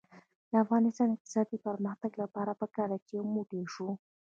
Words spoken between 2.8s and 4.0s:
ده چې یو موټی شو.